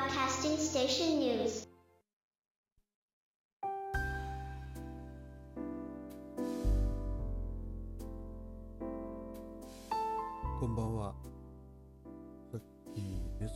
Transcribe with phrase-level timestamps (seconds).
[0.00, 1.68] Broadcasting Station News.
[10.58, 11.14] こんばんは。
[12.50, 12.60] さっ
[12.94, 13.02] き
[13.38, 13.54] です。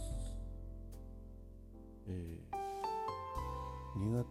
[2.09, 4.27] えー、2月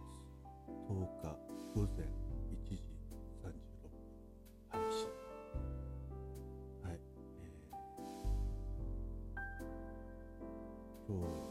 [0.88, 1.36] 10日
[1.74, 2.80] 午前1時
[3.42, 3.50] 36
[3.82, 3.90] 分
[4.70, 5.08] 配信。
[6.84, 7.00] はい。
[7.42, 11.43] えー、今日、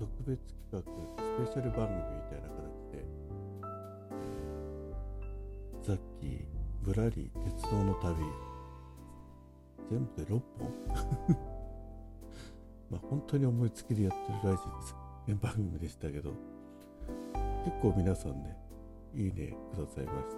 [0.00, 3.04] 特別企画、スペシャル番組みたいな形で、
[5.82, 6.42] さっき
[6.82, 8.16] ぶらり鉄道の旅
[9.90, 10.72] 全部で6本？
[12.90, 14.96] まあ本当に思いつきでやってるらしいです。
[15.42, 16.32] 番組でしたけど。
[17.66, 18.56] 結構皆さんね
[19.14, 20.36] いいねくださいまして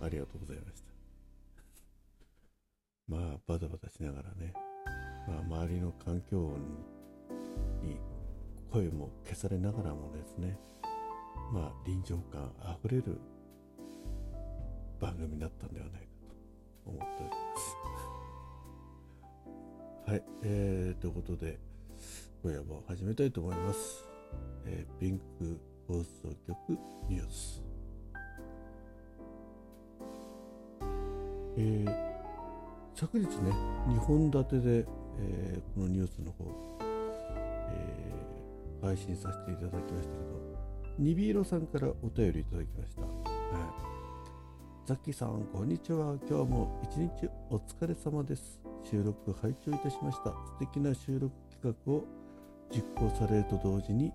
[0.00, 0.88] ありがとうございました。
[3.08, 4.54] まあバタバタしながらね、
[5.26, 6.97] まあ、周りの環境音に
[8.70, 10.58] 声も消されながらもですね
[11.52, 13.18] まあ臨場感あふれる
[15.00, 16.08] 番組になったんではないか
[16.84, 17.76] と思っております。
[20.10, 21.58] はい、えー、ということで
[22.42, 24.04] 今夜も始めたいと思います。
[24.66, 27.62] えーピンク放送局ニュース。
[31.56, 32.08] えー
[32.94, 33.52] 昨日ね
[33.86, 34.86] 2本立てで、
[35.20, 36.44] えーこのニュースの方、
[38.80, 40.58] 配信させていただきましたけど
[40.98, 43.02] ニビーロさんからお便りいただきました。
[43.02, 43.98] はい
[44.88, 46.16] ザッキーさん、こんにちは。
[46.26, 48.58] 今日も一日お疲れ様です。
[48.90, 50.30] 収録拝聴いたしました。
[50.30, 52.04] 素敵な収録企画を
[52.72, 54.10] 実行されると同時に、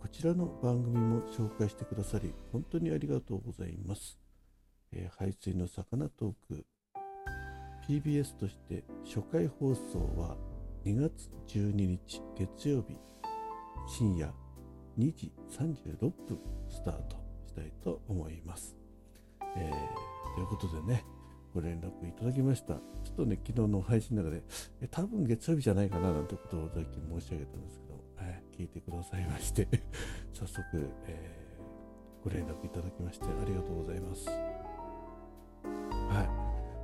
[0.00, 4.16] こちらの番組も紹介してくださり、本当にありがとうございます。
[4.92, 6.64] えー排水の魚トーク、
[7.88, 10.36] PBS として初回放送は
[10.84, 12.96] 2月12日月曜日
[13.86, 14.32] 深夜
[14.98, 18.76] 2時36分スタートしたいと思います。
[19.56, 21.04] えーということでね、
[21.54, 22.74] ご連絡いただきました。
[22.74, 24.42] ちょっとね、昨日の配信の中で、
[24.80, 29.68] え多分月曜日じゃないかななんてことをさっき申し上げたんですけど、えー聞いてくださいまして、
[30.34, 30.64] 早速、
[31.06, 31.44] えー
[32.24, 34.26] ご連絡いただきましてありがとうございます。
[34.30, 36.24] は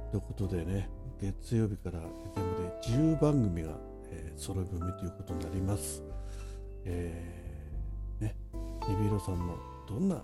[0.09, 0.11] い。
[0.11, 2.01] ということでね、月曜日から
[2.35, 3.71] 全部で10番組が、
[4.11, 6.03] えー、揃い踏みということになります。
[6.93, 8.37] えーね、
[8.89, 9.57] ニビーロさんも
[9.89, 10.23] どんな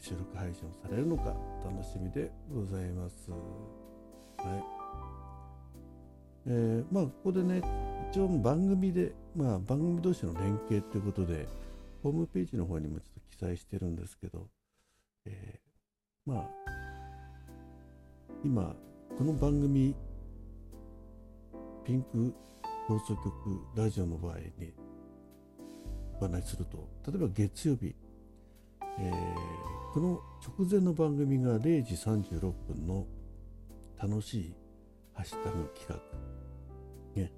[0.00, 3.30] 収録配信をされるのか楽しみでございます。
[3.30, 3.36] は
[4.46, 4.64] い。
[6.46, 7.60] えーまあここでね
[8.10, 11.46] 一応番組でまあ番組同士の連携ということで
[12.02, 14.46] ホームページの方にもちょっと記載してるんですけど、
[15.26, 16.48] えーまあ
[18.42, 18.74] 今
[19.18, 19.94] この番組
[21.84, 22.34] ピンク
[22.88, 23.24] 放送局
[23.76, 24.72] ラジオの場合に
[26.20, 27.94] お話しすると例えば月曜日
[28.98, 33.06] えーこの直前の番組が0時36分の
[34.00, 34.54] 楽しい
[35.14, 37.20] ハッシュタグ企画。
[37.20, 37.32] ね。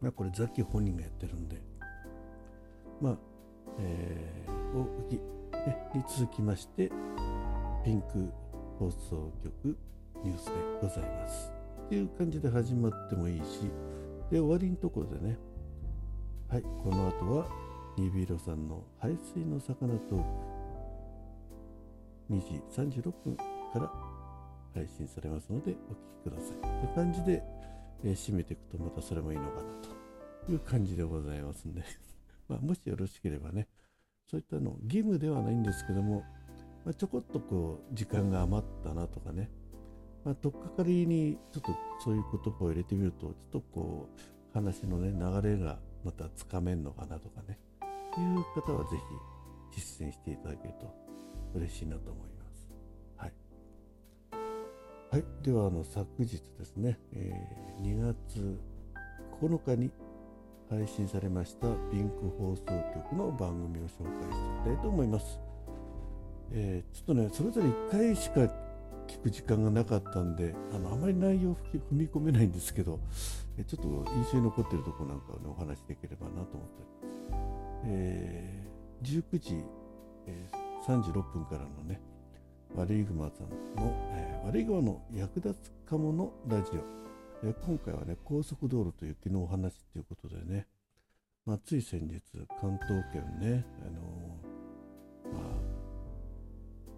[0.00, 1.60] まあこれザキ本人がやってるんで。
[2.98, 3.16] まあ、
[3.78, 6.90] えー、を受け、ね、に続きまして、
[7.84, 8.32] ピンク
[8.78, 9.76] 放送局
[10.24, 11.52] ニュースでございます。
[11.84, 13.70] っていう感じで始まってもいいし、
[14.30, 15.36] で、終わりのところでね、
[16.48, 17.65] はい、この後は、
[17.96, 20.56] ニビーロさんの排水の魚トーク。
[22.30, 23.44] 2時36分か
[23.78, 23.90] ら
[24.74, 26.60] 配信されますのでお聞きください。
[26.60, 27.42] という感じで、
[28.04, 29.62] えー締めていくとまたそれもいいのかな
[30.46, 31.82] という感じでございますんで、
[32.48, 33.66] まあ、もしよろしければね、
[34.26, 36.22] そういったの義務ではないんですけども、
[36.84, 39.50] まあ、ちょこっとこう時間が余ったなとかね、
[40.22, 41.72] まあ、とっかかりにちょっと
[42.04, 44.20] そういう言葉を入れてみると、ちょっとこう
[44.52, 47.58] 話のね流れがまたつかめんのかなとかね、
[48.20, 48.96] いう方はぜ
[49.72, 50.94] ひ実践していただけると
[51.54, 52.68] 嬉しいなと思います。
[53.16, 53.32] はい。
[55.10, 55.24] はい。
[55.42, 58.58] では、あの、昨日ですね、えー2月
[59.40, 59.90] 9日に
[60.70, 65.38] 配信されましたピンク放送局の番組を紹介していきたいと思います。
[66.52, 68.40] えーちょっとね、それぞれ1回しか
[69.06, 72.98] 聞く時間がなかったんで、あの、あまり内容を踏み込めないんですけど、
[73.66, 77.65] ちょっと印象に残ってるとこなんかをね、お話しできればなと思っております。
[77.86, 78.66] えー
[79.06, 79.62] 19時、
[80.26, 82.00] えー36分からのね、
[82.76, 86.84] 悪いグマさんの、えー悪いグマの役立つかものラジオ。
[87.44, 90.66] えー今回はね、高速道路と雪のお話ということでね、
[91.44, 92.20] まあ、つい先日、
[92.60, 95.42] 関東圏ね、あのーまあ、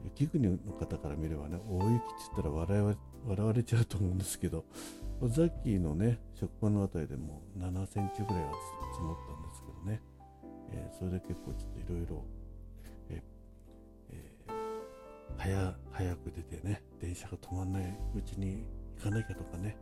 [0.05, 2.95] 雪国の方から見ればね、大雪って言ったら笑わ
[3.27, 4.65] 笑われちゃうと思うんですけど、
[5.23, 8.53] ザッキーのね食パンのあたりでも7センチぐらいは
[8.95, 10.01] 積もったんですけどね、
[10.73, 12.25] えー、それで結構ちょっといろいろ
[15.99, 17.83] 早く出てね電車が止まんない
[18.15, 18.65] うちに
[18.99, 19.77] 行かなきゃとかね、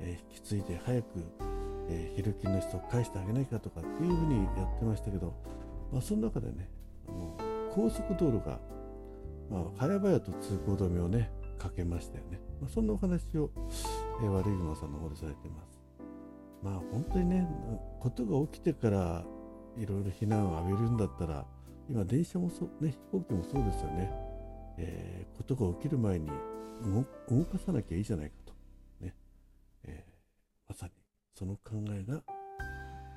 [0.00, 1.06] えー、引き継いで早く、
[1.90, 5.34] えー、昼勤の人を返してあげなきゃとかっていうふうにやってましたけど、
[5.92, 6.70] まあ、その中でね
[7.08, 7.36] あの
[7.74, 8.58] 高速道路が、
[9.50, 13.50] まあ、早々と通行止めをねかけましたよね、まあ、そんなお話を、
[14.22, 15.78] えー、悪い熊さんの方でされています。
[16.62, 17.46] まあ本当にね
[18.00, 19.24] ことが起きてから
[19.76, 21.46] いろいろ避難を浴びるんだったら
[21.88, 24.10] 今電車もそう、ね、飛行機もそうですよね。
[24.78, 26.30] えー、ことが起きる前に
[26.80, 28.52] 動かさなきゃいいじゃないかと、
[29.04, 29.14] ね。
[29.84, 30.12] えー、
[30.68, 30.92] まさに
[31.34, 32.22] その考えが、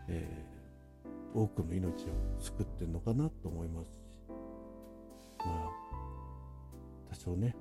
[0.10, 4.04] えー、多くの命を救ってるのかなと思いますし。
[5.46, 5.84] まあ
[7.10, 7.56] 多少ね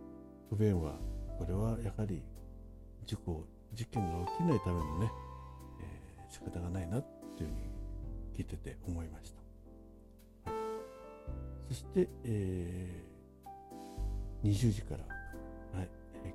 [0.48, 0.94] 不便は
[1.38, 2.22] これはやはり
[3.04, 5.12] 事故事件が起きないためのね、
[5.80, 7.06] えー、仕方がないなっ
[7.36, 7.71] ていうふうに
[8.36, 9.34] 聞いてて思いまし
[10.44, 10.60] た、はい、
[11.68, 13.12] そして、えー
[14.44, 15.88] 20時から、はい、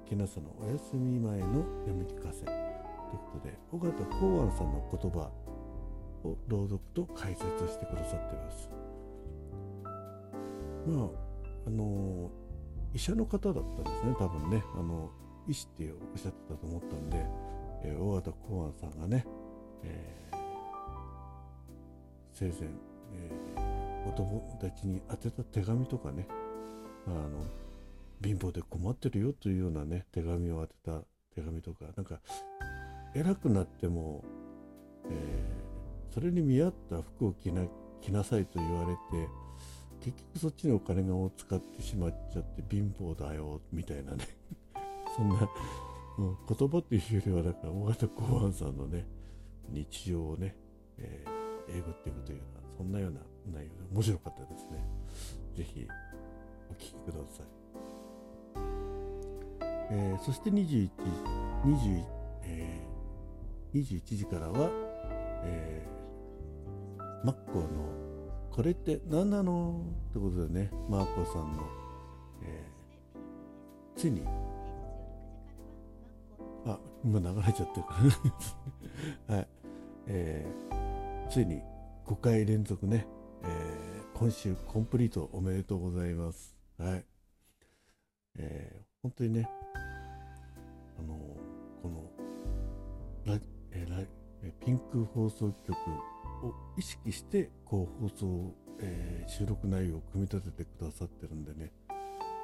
[0.06, 2.58] 木下のお休み前の読み聞かせという
[3.34, 5.30] ことで尾形公安さんの言葉
[6.24, 8.70] を朗読と解説してくださってます。
[10.88, 11.08] まあ
[11.68, 12.32] あの
[12.94, 15.12] 医者の方だったんですね多分ねあの
[15.48, 17.26] 医師っておっしゃってたと思ったんで、
[17.84, 19.26] えー、尾形公安さんがね、
[19.84, 20.27] えー、
[22.40, 22.70] 生前、
[23.14, 26.28] えー、お友達に宛てた手紙とかね
[27.08, 27.30] あの
[28.24, 32.20] 貧乏で困ってるよというようなね手紙を当てた手紙とかなんか
[33.16, 34.24] 偉くなっても、
[35.10, 37.64] えー、それに見合った服を着な
[38.02, 39.28] 着なさいと言われて
[40.02, 44.24] 結局そっちにお金を使ってしまっちゃって貧乏だよみたいなね。
[45.18, 45.50] そんな
[46.18, 49.08] 言葉というよりはなんか大型公安さんのね
[49.70, 50.56] 日常をね、
[51.00, 51.37] えー、
[51.70, 53.20] えぐっていくというようなそんなような
[53.54, 54.86] 内容で面白かったですね。
[55.56, 55.88] ぜひ
[56.70, 57.58] お聴きください。
[59.90, 60.90] えー、そして21
[61.64, 62.04] 20、
[62.44, 64.70] えー、21時からは、
[65.44, 67.68] えー、マッコの
[68.52, 69.82] 「これって何なの?」
[70.12, 71.64] ってことでねマーコさんの、
[72.44, 74.24] えー、ついに
[76.66, 77.86] あ今流れちゃってる
[79.34, 79.48] はい
[80.08, 80.87] えー、
[81.30, 81.62] ついに
[82.06, 83.06] 5回連続ね、
[83.44, 86.56] えー、今週コンプリートおめでとうございます。
[86.78, 87.06] はい。
[88.40, 89.50] えー、本当にね
[90.98, 91.18] あの
[91.82, 92.10] この
[93.26, 93.40] ラ
[93.74, 93.98] えラ
[94.66, 95.76] ピンク放送局
[96.44, 101.74] を意識してこう放送、えー、収録内容を組み立ててくださってるんでね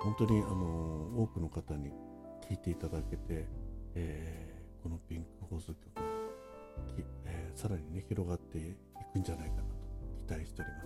[0.01, 1.91] 本当にあの多くの方に
[2.49, 3.47] 聞いていただけて、
[3.95, 6.12] えー、このピンク放送局
[7.25, 8.75] えー、さらにね広がってい
[9.13, 9.67] くんじゃないかなと
[10.27, 10.85] 期待しております、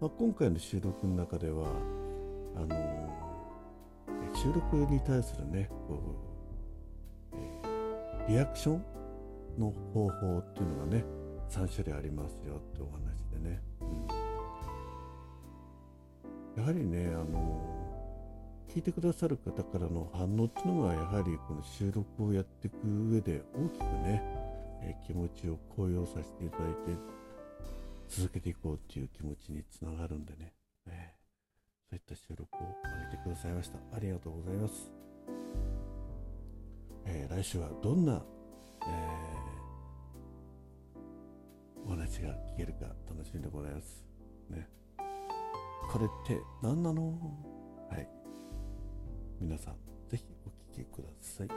[0.00, 1.66] まあ、今回の収録の中では
[2.56, 3.32] あの
[4.34, 6.00] 収録に対するねこ
[7.32, 7.36] う
[8.28, 8.84] えリアクション
[9.58, 11.04] の方法っていうのがね
[11.50, 13.60] 3種類ありますよってお話でね、
[16.56, 17.82] うん、やはりねあの
[18.74, 24.22] 聞いてくださる方からの反応っていうのがやはりこの収録をやっていく上で大きくね、
[24.82, 26.96] え、気持ちを高揚させていただいて
[28.08, 30.52] 続けていこうっていう気持ちにつながるんでね、
[30.86, 34.90] えー、そういった収録を上げてくださいましたありがとうございます
[37.04, 38.22] えー、来週はどんな、
[38.86, 44.04] えー、お話が聞けるか楽しみでございます。
[44.48, 44.68] ね。
[45.90, 47.18] これって何なの？
[47.90, 48.08] はい。
[49.40, 49.74] 皆さん、
[50.08, 51.48] ぜひお聞きください。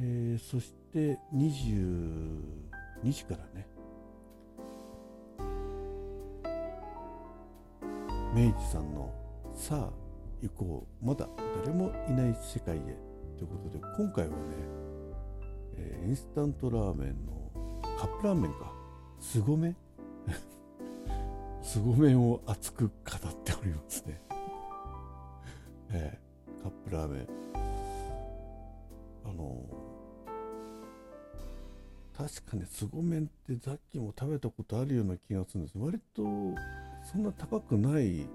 [0.00, 2.40] えー、そして22
[3.04, 3.66] 時からね、
[8.34, 9.12] 明治さんの
[9.54, 9.92] さあ
[10.42, 11.06] 行こう。
[11.06, 11.28] まだ
[11.64, 12.80] 誰もいない世界へ
[13.36, 14.36] ということで今回はね、
[15.76, 17.32] えー、インスタントラーメンの
[17.98, 18.72] カップラーメンか。
[19.20, 19.76] すごめ？
[21.62, 22.92] すご麺を熱く語
[23.28, 24.20] っておりますね、
[25.92, 27.26] えー、カップラーメン。
[29.24, 29.64] あの
[32.16, 35.78] 確かにすご麺ってさっきも食べたことあるような気がするんです。
[35.78, 36.22] 割と
[37.02, 38.26] そんな高くない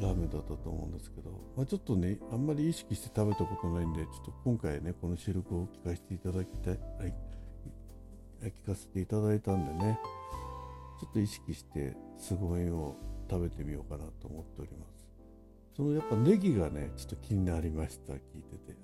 [0.00, 7.14] ラーメンだったと思うんですけど、まあ、ちょっとねあんまり意識して食べたことないんでちょっと今回ねこの収録を聞かせていただきたい、はい、
[8.42, 9.98] 聞かせていただいたんでね。
[11.00, 12.94] ちょっと意識してすごいを
[13.30, 15.08] 食べてみようかなと思っております。
[15.74, 18.76] そのやっぱネギがねちょっと気になりました聞いてて。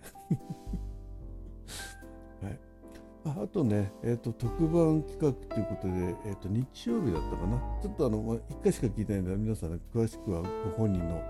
[3.26, 11.20] ああとね、えーと、特番企画ということで、えーと、日曜日だったかな、ちょっとあの、ま、1回しか聞いてないので、皆さん、ね、詳しくはご本人の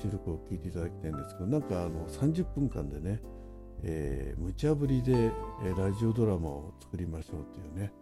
[0.00, 3.20] 収録を聞いていただきたいんですけど、なんかあの30分間でね、
[3.82, 7.92] えー、無茶ぶりで、えー、ラジオドラマを作りましょうというね、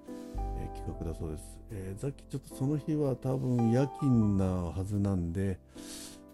[0.58, 1.58] えー、企画だそうです。
[1.70, 5.58] えー、さっきちょっとその日は多分夜勤なはずなんで、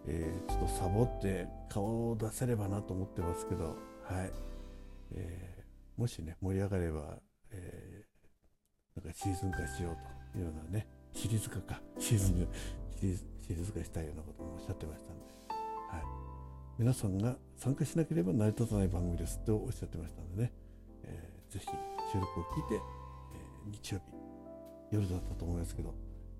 [0.09, 4.33] えー、ちょっとサボって顔を出せればなと思ってますけど、はい。
[5.14, 5.53] えー
[5.96, 7.18] もしね、盛り上がれば、
[7.50, 9.96] えー、なんかシーズン化しよう
[10.32, 12.48] というようなね、シリーズ化か、シーズン
[12.96, 15.24] シリーズシリーズ化したいようなこともおっしゃってましたんで、
[15.90, 16.02] はい。
[16.78, 20.52] 皆さんが参加しなければ成り立たない番組ですとおっしゃってましたんでね、
[21.04, 25.94] えー、ぜひ収録を聞いて、えー、日曜日、夜だったと思いますけど、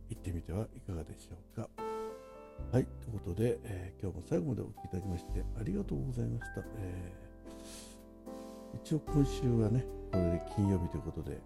[0.08, 1.68] 行ってみてはいかがでしょうか。
[2.73, 6.62] はい、ということで、えー、今日も最後までお聴きいただきましてありがとうございました。
[6.78, 7.24] えー
[8.85, 11.41] 一応今週はねこれで金曜日ということで、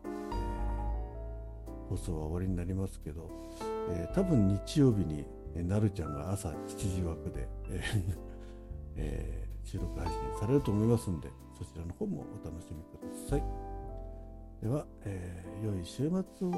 [1.89, 3.31] 放送は終わりになりますけど、
[3.91, 8.19] えー、多分日曜日に、え、なるちゃんが朝7時枠で、えー
[8.97, 13.43] えー、収録配信されると思いますんでそちらの方もお楽しみください。
[14.61, 16.51] では、えー、良い週末を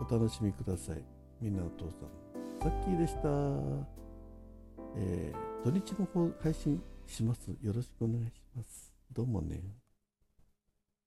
[0.00, 1.04] お楽しみください。
[1.40, 3.28] みんなお父さんさっきでした、
[4.94, 7.50] えー、土日の方配信します。
[7.60, 8.94] よろしくお願いします。
[9.10, 9.81] どうもね。